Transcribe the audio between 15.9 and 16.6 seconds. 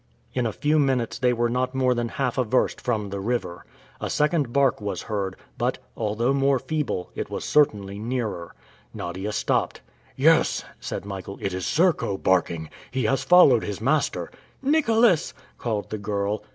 the girl.